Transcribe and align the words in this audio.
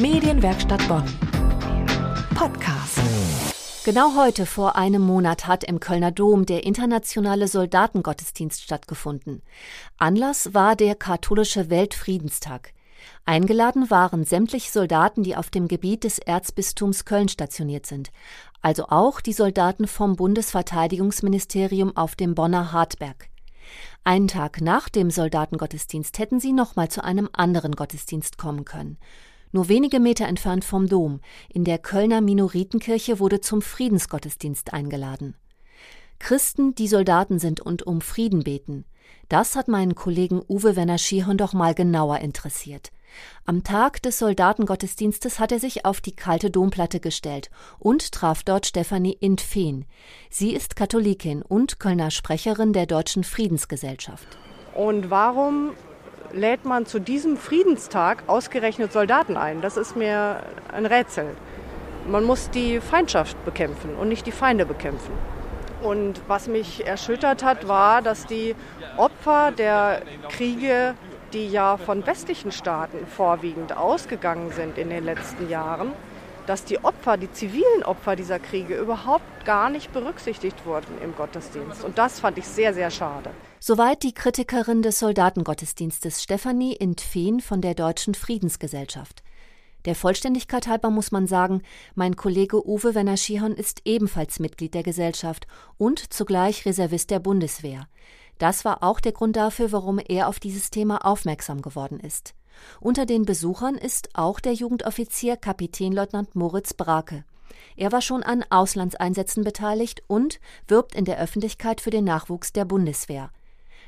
Medienwerkstatt 0.00 0.86
Bonn. 0.86 1.02
Podcast. 2.36 3.00
Genau 3.84 4.14
heute 4.14 4.46
vor 4.46 4.76
einem 4.76 5.02
Monat 5.02 5.48
hat 5.48 5.64
im 5.64 5.80
Kölner 5.80 6.12
Dom 6.12 6.46
der 6.46 6.62
internationale 6.62 7.48
Soldatengottesdienst 7.48 8.62
stattgefunden. 8.62 9.42
Anlass 9.96 10.54
war 10.54 10.76
der 10.76 10.94
katholische 10.94 11.68
Weltfriedenstag. 11.68 12.74
Eingeladen 13.24 13.90
waren 13.90 14.22
sämtliche 14.22 14.70
Soldaten, 14.70 15.24
die 15.24 15.34
auf 15.34 15.50
dem 15.50 15.66
Gebiet 15.66 16.04
des 16.04 16.20
Erzbistums 16.20 17.04
Köln 17.04 17.28
stationiert 17.28 17.86
sind, 17.86 18.12
also 18.62 18.86
auch 18.90 19.20
die 19.20 19.32
Soldaten 19.32 19.88
vom 19.88 20.14
Bundesverteidigungsministerium 20.14 21.96
auf 21.96 22.14
dem 22.14 22.36
Bonner 22.36 22.70
Hartberg. 22.70 23.30
Einen 24.04 24.28
Tag 24.28 24.60
nach 24.60 24.88
dem 24.88 25.10
Soldatengottesdienst 25.10 26.20
hätten 26.20 26.38
sie 26.38 26.52
nochmal 26.52 26.88
zu 26.88 27.02
einem 27.02 27.28
anderen 27.32 27.72
Gottesdienst 27.72 28.38
kommen 28.38 28.64
können. 28.64 28.96
Nur 29.52 29.68
wenige 29.68 30.00
Meter 30.00 30.26
entfernt 30.26 30.64
vom 30.64 30.88
Dom, 30.88 31.20
in 31.48 31.64
der 31.64 31.78
Kölner 31.78 32.20
Minoritenkirche, 32.20 33.18
wurde 33.18 33.40
zum 33.40 33.62
Friedensgottesdienst 33.62 34.72
eingeladen. 34.72 35.34
Christen, 36.18 36.74
die 36.74 36.88
Soldaten 36.88 37.38
sind 37.38 37.60
und 37.60 37.86
um 37.86 38.00
Frieden 38.00 38.44
beten. 38.44 38.84
Das 39.28 39.56
hat 39.56 39.68
meinen 39.68 39.94
Kollegen 39.94 40.42
Uwe 40.48 40.76
Werner 40.76 40.98
Schierhorn 40.98 41.38
doch 41.38 41.52
mal 41.52 41.74
genauer 41.74 42.18
interessiert. 42.18 42.90
Am 43.46 43.64
Tag 43.64 44.02
des 44.02 44.18
Soldatengottesdienstes 44.18 45.38
hat 45.38 45.52
er 45.52 45.60
sich 45.60 45.84
auf 45.84 46.00
die 46.00 46.14
kalte 46.14 46.50
Domplatte 46.50 47.00
gestellt 47.00 47.50
und 47.78 48.12
traf 48.12 48.42
dort 48.42 48.66
Stefanie 48.66 49.16
Intfehn. 49.18 49.86
Sie 50.30 50.54
ist 50.54 50.76
Katholikin 50.76 51.42
und 51.42 51.78
Kölner 51.78 52.10
Sprecherin 52.10 52.72
der 52.72 52.86
Deutschen 52.86 53.24
Friedensgesellschaft. 53.24 54.38
Und 54.74 55.10
warum 55.10 55.72
lädt 56.32 56.64
man 56.64 56.86
zu 56.86 56.98
diesem 56.98 57.36
Friedenstag 57.36 58.24
ausgerechnet 58.26 58.92
Soldaten 58.92 59.36
ein? 59.36 59.60
Das 59.60 59.76
ist 59.76 59.96
mir 59.96 60.40
ein 60.72 60.86
Rätsel. 60.86 61.26
Man 62.06 62.24
muss 62.24 62.50
die 62.50 62.80
Feindschaft 62.80 63.42
bekämpfen 63.44 63.96
und 63.96 64.08
nicht 64.08 64.26
die 64.26 64.32
Feinde 64.32 64.66
bekämpfen. 64.66 65.12
Und 65.82 66.20
was 66.26 66.48
mich 66.48 66.86
erschüttert 66.86 67.44
hat, 67.44 67.68
war, 67.68 68.02
dass 68.02 68.26
die 68.26 68.56
Opfer 68.96 69.52
der 69.52 70.02
Kriege 70.28 70.94
die 71.32 71.48
ja 71.48 71.76
von 71.76 72.06
westlichen 72.06 72.52
Staaten 72.52 73.06
vorwiegend 73.06 73.76
ausgegangen 73.76 74.50
sind 74.52 74.78
in 74.78 74.90
den 74.90 75.04
letzten 75.04 75.48
Jahren, 75.48 75.92
dass 76.46 76.64
die 76.64 76.82
Opfer, 76.82 77.16
die 77.16 77.30
zivilen 77.30 77.82
Opfer 77.84 78.16
dieser 78.16 78.38
Kriege 78.38 78.76
überhaupt 78.76 79.44
gar 79.44 79.68
nicht 79.68 79.92
berücksichtigt 79.92 80.64
wurden 80.64 80.98
im 81.02 81.14
Gottesdienst. 81.14 81.84
Und 81.84 81.98
das 81.98 82.20
fand 82.20 82.38
ich 82.38 82.46
sehr, 82.46 82.72
sehr 82.72 82.90
schade. 82.90 83.30
Soweit 83.60 84.04
die 84.04 84.14
Kritikerin 84.14 84.82
des 84.82 85.00
Soldatengottesdienstes 85.00 86.22
Stefanie 86.22 86.74
Intfehn 86.74 87.40
von 87.40 87.60
der 87.60 87.74
Deutschen 87.74 88.14
Friedensgesellschaft. 88.14 89.24
Der 89.84 89.96
Vollständigkeit 89.96 90.68
halber 90.68 90.90
muss 90.90 91.10
man 91.10 91.26
sagen, 91.26 91.62
mein 91.96 92.14
Kollege 92.14 92.64
Uwe 92.68 92.94
Werner 92.94 93.16
Schihon 93.16 93.52
ist 93.52 93.82
ebenfalls 93.84 94.38
Mitglied 94.38 94.74
der 94.74 94.84
Gesellschaft 94.84 95.48
und 95.76 96.12
zugleich 96.12 96.66
Reservist 96.66 97.10
der 97.10 97.18
Bundeswehr. 97.18 97.88
Das 98.38 98.64
war 98.64 98.84
auch 98.84 99.00
der 99.00 99.12
Grund 99.12 99.34
dafür, 99.34 99.72
warum 99.72 99.98
er 99.98 100.28
auf 100.28 100.38
dieses 100.38 100.70
Thema 100.70 101.04
aufmerksam 101.04 101.60
geworden 101.60 101.98
ist. 101.98 102.34
Unter 102.80 103.06
den 103.06 103.24
Besuchern 103.24 103.74
ist 103.74 104.10
auch 104.14 104.38
der 104.38 104.52
Jugendoffizier 104.52 105.36
Kapitänleutnant 105.36 106.36
Moritz 106.36 106.74
Brake. 106.74 107.24
Er 107.76 107.90
war 107.90 108.02
schon 108.02 108.22
an 108.22 108.44
Auslandseinsätzen 108.50 109.42
beteiligt 109.42 110.02
und 110.06 110.38
wirbt 110.68 110.94
in 110.94 111.04
der 111.04 111.18
Öffentlichkeit 111.18 111.80
für 111.80 111.90
den 111.90 112.04
Nachwuchs 112.04 112.52
der 112.52 112.64
Bundeswehr. 112.64 113.30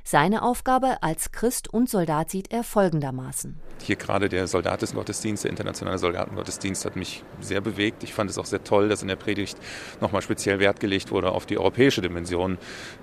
Seine 0.04 0.42
Aufgabe 0.42 1.02
als 1.02 1.30
Christ 1.30 1.68
und 1.68 1.88
Soldat 1.88 2.30
sieht 2.30 2.52
er 2.52 2.64
folgendermaßen. 2.64 3.56
Hier 3.82 3.96
gerade 3.96 4.28
der 4.28 4.46
Soldatengottesdienst, 4.46 5.44
der 5.44 5.50
internationale 5.50 5.98
Soldatengottesdienst 5.98 6.84
hat 6.84 6.96
mich 6.96 7.22
sehr 7.40 7.60
bewegt. 7.60 8.02
Ich 8.02 8.12
fand 8.12 8.28
es 8.30 8.38
auch 8.38 8.44
sehr 8.44 8.62
toll, 8.62 8.88
dass 8.88 9.02
in 9.02 9.08
der 9.08 9.16
Predigt 9.16 9.56
nochmal 10.00 10.22
speziell 10.22 10.58
Wert 10.58 10.80
gelegt 10.80 11.10
wurde 11.10 11.30
auf 11.30 11.46
die 11.46 11.58
europäische 11.58 12.02
Dimension 12.02 12.58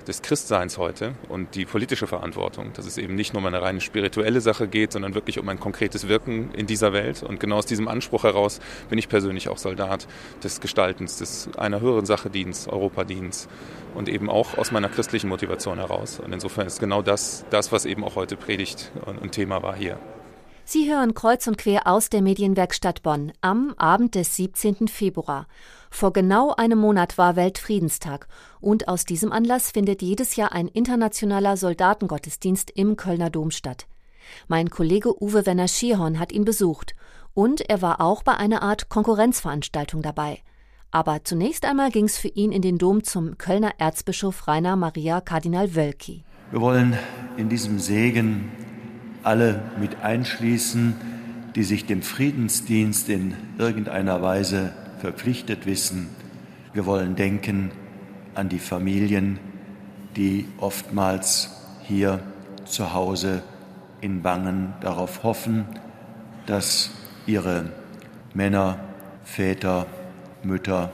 des 0.08 0.22
Christseins 0.22 0.78
heute 0.78 1.14
und 1.30 1.56
die 1.56 1.66
politische 1.66 2.08
Verantwortung. 2.08 2.74
Dass 2.74 2.86
es 2.86 2.98
eben 2.98 3.16
nicht 3.16 3.34
nur 3.34 3.42
um 3.42 3.48
eine 3.48 3.62
rein 3.62 3.82
spirituelle 3.82 4.42
Sache 4.42 4.68
geht, 4.68 4.92
sondern 4.92 5.16
wirklich 5.16 5.40
um 5.40 5.50
ein 5.50 5.60
konkretes 5.60 6.08
Wirken 6.08 6.52
in 6.52 6.68
dieser 6.68 6.94
Welt. 6.94 7.24
Und 7.24 7.40
genau 7.40 7.58
aus 7.58 7.66
diesem 7.66 7.88
Anspruch 7.88 8.24
heraus 8.24 8.60
bin 8.90 9.00
ich 9.00 9.10
persönlich 9.10 9.50
auch 9.50 9.58
Soldat 9.58 10.08
des 10.44 10.62
Gestaltens, 10.62 11.18
des 11.18 11.50
einer 11.58 11.82
höheren 11.82 12.06
Sache 12.06 12.30
Dienst, 12.30 12.68
Europadienst 12.68 13.50
und 13.96 14.10
eben 14.10 14.30
auch 14.30 14.58
aus 14.58 14.72
meiner 14.72 14.90
christlichen 14.90 15.28
Motivation 15.28 15.80
heraus. 15.80 16.20
Und 16.20 16.32
insofern 16.32 16.68
ist 16.68 16.80
genau 16.88 17.02
das, 17.02 17.44
das 17.50 17.74
was 17.74 17.84
eben 17.84 18.06
auch 18.06 18.16
heute 18.16 18.38
Predigt 18.38 18.94
und 19.06 19.34
Thema 19.34 19.62
war 19.62 19.76
hier. 19.76 20.00
Sie 20.64 20.90
hören 20.90 21.14
kreuz 21.14 21.46
und 21.46 21.58
quer 21.58 21.86
aus 21.86 22.10
der 22.10 22.22
Medienwerkstatt 22.22 23.04
Bonn 23.04 23.34
am 23.42 23.74
Abend 23.76 24.16
des 24.16 24.38
17. 24.38 24.88
Februar. 24.88 25.48
Vor 25.92 26.14
genau 26.14 26.54
einem 26.54 26.80
Monat 26.80 27.18
war 27.18 27.36
Weltfriedenstag 27.36 28.30
und 28.62 28.88
aus 28.88 29.04
diesem 29.04 29.34
Anlass 29.34 29.72
findet 29.72 30.02
jedes 30.02 30.38
Jahr 30.38 30.54
ein 30.54 30.70
internationaler 30.70 31.58
Soldatengottesdienst 31.58 32.72
im 32.72 32.96
Kölner 32.96 33.30
Dom 33.30 33.52
statt. 33.52 33.86
Mein 34.48 34.70
Kollege 34.70 35.22
Uwe 35.22 35.46
Werner 35.46 35.68
Schierhorn 35.68 36.20
hat 36.20 36.32
ihn 36.32 36.46
besucht 36.46 36.96
und 37.34 37.70
er 37.70 37.82
war 37.82 38.00
auch 38.00 38.24
bei 38.24 38.36
einer 38.36 38.62
Art 38.62 38.88
Konkurrenzveranstaltung 38.88 40.02
dabei. 40.02 40.40
Aber 40.92 41.26
zunächst 41.26 41.66
einmal 41.66 41.92
ging 41.92 42.06
es 42.06 42.18
für 42.18 42.30
ihn 42.30 42.54
in 42.54 42.62
den 42.62 42.78
Dom 42.78 43.04
zum 43.04 43.38
Kölner 43.38 43.74
Erzbischof 43.78 44.48
Rainer 44.48 44.78
Maria 44.78 45.20
Kardinal 45.20 45.76
Wölki. 45.76 46.24
Wir 46.50 46.62
wollen 46.62 46.98
in 47.36 47.50
diesem 47.50 47.78
Segen 47.78 48.50
alle 49.22 49.62
mit 49.82 50.02
einschließen, 50.02 50.96
die 51.56 51.64
sich 51.64 51.86
dem 51.86 52.02
Friedensdienst 52.02 53.10
in 53.10 53.34
irgendeiner 53.58 54.22
Weise 54.22 54.72
verpflichtet 55.00 55.66
wissen. 55.66 56.08
Wir 56.72 56.86
wollen 56.86 57.18
denken 57.18 57.72
an 58.34 58.48
die 58.48 58.60
Familien, 58.60 59.40
die 60.16 60.46
oftmals 60.58 61.50
hier 61.84 62.22
zu 62.64 62.94
Hause 62.94 63.44
in 64.00 64.22
Bangen 64.22 64.74
darauf 64.80 65.24
hoffen, 65.24 65.66
dass 66.46 66.92
ihre 67.26 67.72
Männer, 68.34 68.80
Väter, 69.26 69.86
Mütter 70.44 70.94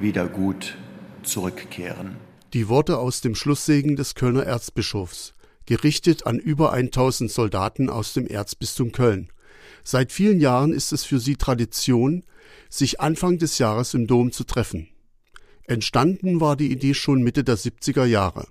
wieder 0.00 0.26
gut 0.26 0.76
zurückkehren. 1.22 2.29
Die 2.52 2.68
Worte 2.68 2.98
aus 2.98 3.20
dem 3.20 3.36
Schlusssegen 3.36 3.94
des 3.94 4.16
Kölner 4.16 4.42
Erzbischofs, 4.42 5.34
gerichtet 5.66 6.26
an 6.26 6.40
über 6.40 6.72
1000 6.72 7.30
Soldaten 7.30 7.88
aus 7.88 8.12
dem 8.12 8.26
Erzbistum 8.26 8.90
Köln. 8.90 9.28
Seit 9.84 10.10
vielen 10.10 10.40
Jahren 10.40 10.72
ist 10.72 10.92
es 10.92 11.04
für 11.04 11.20
sie 11.20 11.36
Tradition, 11.36 12.24
sich 12.68 13.00
Anfang 13.00 13.38
des 13.38 13.58
Jahres 13.58 13.94
im 13.94 14.08
Dom 14.08 14.32
zu 14.32 14.42
treffen. 14.42 14.88
Entstanden 15.68 16.40
war 16.40 16.56
die 16.56 16.72
Idee 16.72 16.94
schon 16.94 17.22
Mitte 17.22 17.44
der 17.44 17.56
70er 17.56 18.04
Jahre. 18.04 18.48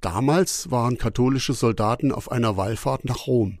Damals 0.00 0.72
waren 0.72 0.98
katholische 0.98 1.52
Soldaten 1.52 2.10
auf 2.10 2.32
einer 2.32 2.56
Wallfahrt 2.56 3.04
nach 3.04 3.28
Rom. 3.28 3.60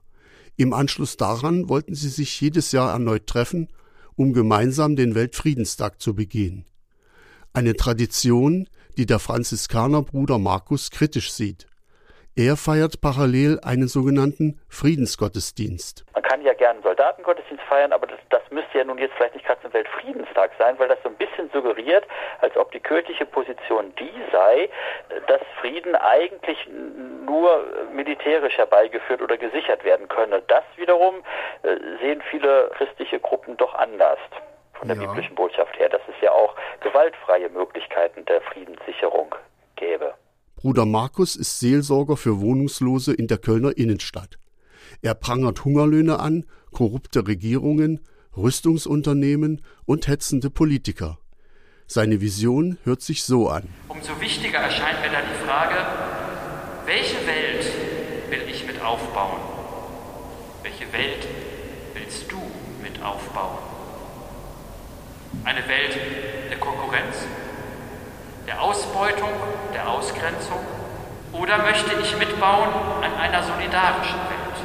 Im 0.56 0.72
Anschluss 0.72 1.16
daran 1.16 1.68
wollten 1.68 1.94
sie 1.94 2.08
sich 2.08 2.40
jedes 2.40 2.72
Jahr 2.72 2.90
erneut 2.90 3.28
treffen, 3.28 3.68
um 4.16 4.32
gemeinsam 4.32 4.96
den 4.96 5.14
Weltfriedenstag 5.14 6.02
zu 6.02 6.16
begehen. 6.16 6.64
Eine 7.52 7.76
Tradition, 7.76 8.68
die 8.96 9.06
der 9.06 9.18
Franziskanerbruder 9.18 10.38
Markus 10.38 10.90
kritisch 10.90 11.32
sieht. 11.32 11.66
Er 12.38 12.56
feiert 12.58 13.00
parallel 13.00 13.60
einen 13.64 13.88
sogenannten 13.88 14.60
Friedensgottesdienst. 14.68 16.04
Man 16.12 16.22
kann 16.22 16.42
ja 16.42 16.52
gerne 16.52 16.74
einen 16.74 16.82
Soldatengottesdienst 16.82 17.64
feiern, 17.64 17.94
aber 17.94 18.06
das, 18.06 18.18
das 18.28 18.42
müsste 18.50 18.76
ja 18.76 18.84
nun 18.84 18.98
jetzt 18.98 19.14
vielleicht 19.14 19.34
nicht 19.34 19.46
gerade 19.46 19.62
zum 19.62 19.72
Weltfriedenstag 19.72 20.50
sein, 20.58 20.78
weil 20.78 20.88
das 20.88 20.98
so 21.02 21.08
ein 21.08 21.16
bisschen 21.16 21.48
suggeriert, 21.50 22.04
als 22.42 22.54
ob 22.58 22.72
die 22.72 22.80
kirchliche 22.80 23.24
Position 23.24 23.94
die 23.98 24.12
sei, 24.32 24.68
dass 25.28 25.40
Frieden 25.60 25.94
eigentlich 25.94 26.58
nur 27.24 27.64
militärisch 27.94 28.58
herbeigeführt 28.58 29.22
oder 29.22 29.38
gesichert 29.38 29.82
werden 29.84 30.06
könne. 30.08 30.42
Das 30.46 30.64
wiederum 30.76 31.22
äh, 31.62 31.76
sehen 32.02 32.22
viele 32.30 32.70
christliche 32.76 33.18
Gruppen 33.18 33.56
doch 33.56 33.74
anders 33.74 34.18
von 34.78 34.88
der 34.88 34.96
ja. 34.96 35.06
biblischen 35.06 35.34
Botschaft 35.34 35.78
her, 35.78 35.88
dass 35.88 36.02
es 36.08 36.14
ja 36.22 36.30
auch 36.32 36.54
gewaltfreie 36.80 37.48
Möglichkeiten 37.50 38.24
der 38.24 38.40
Friedenssicherung 38.42 39.34
gäbe. 39.76 40.14
Bruder 40.56 40.86
Markus 40.86 41.36
ist 41.36 41.60
Seelsorger 41.60 42.16
für 42.16 42.40
Wohnungslose 42.40 43.14
in 43.14 43.26
der 43.26 43.38
Kölner 43.38 43.76
Innenstadt. 43.76 44.38
Er 45.02 45.14
prangert 45.14 45.64
Hungerlöhne 45.64 46.18
an, 46.18 46.46
korrupte 46.72 47.26
Regierungen, 47.26 48.00
Rüstungsunternehmen 48.36 49.62
und 49.84 50.08
hetzende 50.08 50.50
Politiker. 50.50 51.18
Seine 51.86 52.20
Vision 52.20 52.78
hört 52.84 53.00
sich 53.00 53.22
so 53.22 53.48
an. 53.48 53.68
Umso 53.88 54.20
wichtiger 54.20 54.58
erscheint 54.58 55.00
mir 55.00 55.10
dann 55.10 55.24
die 55.28 55.46
Frage, 55.46 55.76
welche 56.84 57.26
Welt 57.26 57.66
will 58.30 58.42
ich 58.50 58.66
mit 58.66 58.82
aufbauen? 58.82 59.40
Welche 60.62 60.92
Welt 60.92 61.28
willst 61.94 62.30
du 62.30 62.38
mit 62.82 63.02
aufbauen? 63.02 63.58
Eine 65.46 65.66
Welt 65.66 65.96
der 66.50 66.58
Konkurrenz? 66.58 67.26
der 68.46 68.62
Ausbeutung, 68.62 69.30
der 69.74 69.88
Ausgrenzung? 69.88 70.60
Oder 71.32 71.58
möchte 71.58 71.92
ich 72.00 72.16
mitbauen 72.16 72.68
an 73.02 73.14
einer 73.20 73.42
solidarischen 73.42 74.18
Welt? 74.20 74.56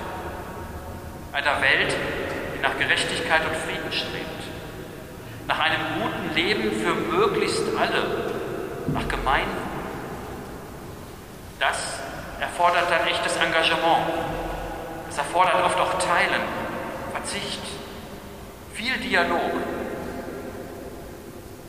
Einer 1.34 1.62
Welt, 1.62 1.96
in 2.56 2.62
nach 2.62 2.78
Gerechtigkeit 2.78 3.42
und 3.46 3.56
Frieden 3.58 3.92
strebt, 3.92 4.44
nach 5.48 5.60
einem 5.60 5.82
guten 6.00 6.36
Leben 6.36 6.72
für 6.80 6.94
möglichst 6.94 7.64
alle, 7.78 8.32
nach 8.94 9.08
Gemeinwohl. 9.08 9.58
Das 11.60 12.00
erfordert 12.40 12.90
dann 12.90 13.08
echtes 13.08 13.36
Engagement. 13.38 14.08
Das 15.08 15.18
erfordert 15.18 15.64
oft 15.66 15.80
auch 15.80 15.94
Teilen, 15.96 16.42
Verzicht, 17.12 17.62
viel 18.74 18.98
Dialog, 18.98 19.52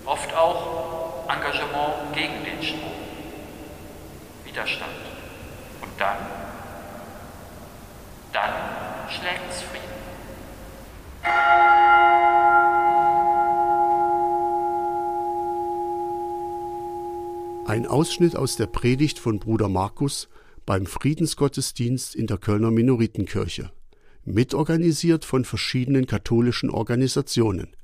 oft 0.04 0.34
auch 0.34 1.28
Engagement 1.28 2.14
gegen 2.14 2.44
den 2.44 2.62
Strom, 2.62 2.92
Widerstand. 4.44 4.90
Und 5.80 5.90
dann, 5.98 6.16
dann 8.32 8.52
schlägt 9.08 9.50
es 9.50 9.62
Frieden. 9.62 9.82
Ein 17.66 17.86
Ausschnitt 17.86 18.36
aus 18.36 18.56
der 18.56 18.66
Predigt 18.66 19.18
von 19.18 19.38
Bruder 19.38 19.68
Markus 19.68 20.28
beim 20.66 20.84
Friedensgottesdienst 20.84 22.14
in 22.14 22.26
der 22.26 22.38
Kölner 22.38 22.70
Minoritenkirche, 22.70 23.70
mitorganisiert 24.24 25.24
von 25.24 25.44
verschiedenen 25.44 26.06
katholischen 26.06 26.70
Organisationen, 26.70 27.74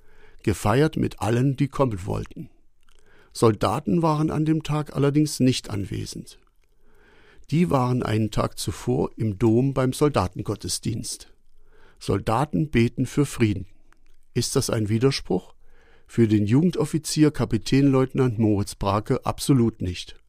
gefeiert 0.43 0.97
mit 0.97 1.21
allen, 1.21 1.57
die 1.57 1.69
kommen 1.69 2.07
wollten. 2.07 2.51
Soldaten 3.33 4.03
waren 4.03 4.31
an 4.31 4.45
dem 4.45 4.63
Tag 4.63 4.95
allerdings 4.97 5.41
nicht 5.41 5.71
anwesend. 5.71 6.39
Die 7.51 7.71
waren 7.71 8.03
einen 8.03 8.31
Tag 8.31 8.59
zuvor 8.59 9.11
im 9.17 9.39
Dom 9.39 9.75
beim 9.75 9.93
Soldatengottesdienst. 9.93 11.33
Soldaten 11.99 12.71
beten 12.71 13.07
für 13.07 13.27
Frieden. 13.27 13.67
Ist 14.35 14.55
das 14.57 14.71
ein 14.71 14.89
Widerspruch? 14.89 15.55
Für 16.07 16.29
den 16.29 16.47
Jugendoffizier 16.47 17.31
Kapitänleutnant 17.31 18.39
Moritz 18.39 18.75
Brake 18.75 19.25
absolut 19.27 19.83
nicht. 19.83 20.21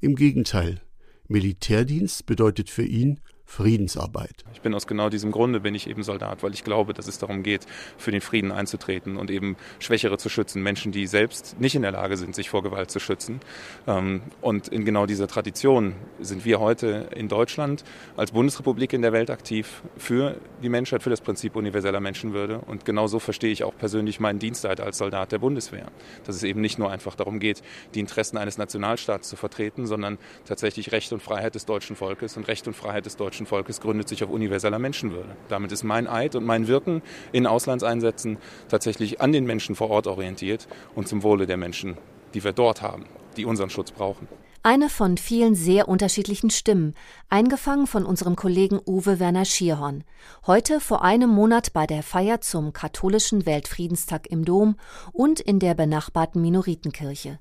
Im 0.00 0.14
Gegenteil, 0.14 0.80
Militärdienst 1.28 2.26
bedeutet 2.26 2.68
für 2.68 2.84
ihn 2.84 3.20
Friedensarbeit. 3.52 4.44
Ich 4.54 4.62
bin 4.62 4.72
aus 4.72 4.86
genau 4.86 5.10
diesem 5.10 5.30
Grunde 5.30 5.60
bin 5.60 5.74
ich 5.74 5.86
eben 5.86 6.02
Soldat, 6.02 6.42
weil 6.42 6.54
ich 6.54 6.64
glaube, 6.64 6.94
dass 6.94 7.06
es 7.06 7.18
darum 7.18 7.42
geht, 7.42 7.66
für 7.98 8.10
den 8.10 8.22
Frieden 8.22 8.50
einzutreten 8.50 9.18
und 9.18 9.30
eben 9.30 9.56
Schwächere 9.78 10.16
zu 10.16 10.30
schützen, 10.30 10.62
Menschen, 10.62 10.90
die 10.90 11.06
selbst 11.06 11.60
nicht 11.60 11.74
in 11.74 11.82
der 11.82 11.92
Lage 11.92 12.16
sind, 12.16 12.34
sich 12.34 12.48
vor 12.48 12.62
Gewalt 12.62 12.90
zu 12.90 12.98
schützen. 12.98 13.40
Ähm, 13.86 14.22
und 14.40 14.68
in 14.68 14.86
genau 14.86 15.04
dieser 15.04 15.28
Tradition 15.28 15.96
sind 16.18 16.46
wir 16.46 16.60
heute 16.60 17.10
in 17.14 17.28
Deutschland 17.28 17.84
als 18.16 18.30
Bundesrepublik 18.30 18.94
in 18.94 19.02
der 19.02 19.12
Welt 19.12 19.28
aktiv 19.28 19.82
für 19.98 20.38
die 20.62 20.70
Menschheit, 20.70 21.02
für 21.02 21.10
das 21.10 21.20
Prinzip 21.20 21.54
universeller 21.54 22.00
Menschenwürde. 22.00 22.60
Und 22.60 22.86
genau 22.86 23.06
so 23.06 23.18
verstehe 23.18 23.52
ich 23.52 23.64
auch 23.64 23.76
persönlich 23.76 24.18
meinen 24.18 24.38
Dienst 24.38 24.64
als 24.64 24.96
Soldat 24.96 25.30
der 25.30 25.40
Bundeswehr. 25.40 25.88
Dass 26.24 26.36
es 26.36 26.42
eben 26.42 26.62
nicht 26.62 26.78
nur 26.78 26.90
einfach 26.90 27.16
darum 27.16 27.38
geht, 27.38 27.60
die 27.94 28.00
Interessen 28.00 28.38
eines 28.38 28.56
Nationalstaats 28.56 29.28
zu 29.28 29.36
vertreten, 29.36 29.86
sondern 29.86 30.16
tatsächlich 30.46 30.90
Recht 30.92 31.12
und 31.12 31.22
Freiheit 31.22 31.54
des 31.54 31.66
deutschen 31.66 31.96
Volkes 31.96 32.38
und 32.38 32.48
Recht 32.48 32.66
und 32.66 32.74
Freiheit 32.74 33.04
des 33.04 33.16
deutschen 33.16 33.41
deutschen 33.42 33.46
Volkes 33.46 33.80
gründet 33.80 34.08
sich 34.08 34.22
auf 34.22 34.30
universeller 34.30 34.78
Menschenwürde. 34.78 35.36
Damit 35.48 35.72
ist 35.72 35.82
mein 35.82 36.06
Eid 36.06 36.36
und 36.36 36.44
mein 36.44 36.68
Wirken 36.68 37.02
in 37.32 37.46
Auslandseinsätzen 37.46 38.38
tatsächlich 38.68 39.20
an 39.20 39.32
den 39.32 39.44
Menschen 39.44 39.74
vor 39.74 39.90
Ort 39.90 40.06
orientiert 40.06 40.68
und 40.94 41.08
zum 41.08 41.22
Wohle 41.22 41.46
der 41.46 41.56
Menschen, 41.56 41.96
die 42.34 42.44
wir 42.44 42.52
dort 42.52 42.82
haben, 42.82 43.04
die 43.36 43.44
unseren 43.44 43.70
Schutz 43.70 43.90
brauchen. 43.90 44.28
Eine 44.64 44.88
von 44.88 45.16
vielen 45.16 45.56
sehr 45.56 45.88
unterschiedlichen 45.88 46.50
Stimmen, 46.50 46.94
eingefangen 47.28 47.88
von 47.88 48.04
unserem 48.06 48.36
Kollegen 48.36 48.80
Uwe 48.86 49.18
Werner 49.18 49.44
Schierhorn. 49.44 50.04
Heute 50.46 50.78
vor 50.78 51.02
einem 51.02 51.30
Monat 51.30 51.72
bei 51.72 51.86
der 51.86 52.04
Feier 52.04 52.40
zum 52.40 52.72
katholischen 52.72 53.44
Weltfriedenstag 53.44 54.28
im 54.30 54.44
Dom 54.44 54.76
und 55.12 55.40
in 55.40 55.58
der 55.58 55.74
benachbarten 55.74 56.40
Minoritenkirche. 56.40 57.40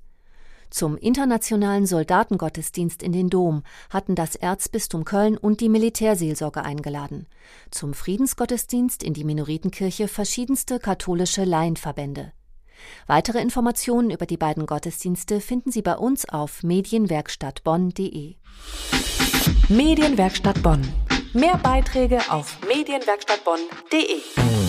Zum 0.72 0.98
internationalen 0.98 1.86
Soldatengottesdienst 1.86 3.04
in 3.04 3.12
den 3.12 3.30
Dom 3.30 3.64
hatten 3.90 4.16
das 4.16 4.36
Erzbistum 4.38 5.04
Köln 5.04 5.38
und 5.38 5.60
die 5.60 5.68
Militärseelsorge 5.68 6.64
eingeladen. 6.64 7.28
Zum 7.72 7.94
Friedensgottesdienst 7.94 9.04
in 9.04 9.14
die 9.14 9.26
Minoritenkirche 9.26 10.08
verschiedenste 10.08 10.80
katholische 10.80 11.44
Laienverbände. 11.44 12.32
Weitere 13.06 13.42
Informationen 13.42 14.12
über 14.12 14.26
die 14.26 14.38
beiden 14.38 14.66
Gottesdienste 14.66 15.42
finden 15.42 15.72
Sie 15.72 15.82
bei 15.82 15.98
uns 15.98 16.28
auf 16.28 16.64
medienwerkstattbonn.de. 16.64 18.36
Medienwerkstatt 19.68 20.64
Bonn. 20.64 20.82
Mehr 21.34 21.58
Beiträge 21.58 22.22
auf 22.30 22.58
medienwerkstattbonn.de. 22.66 24.61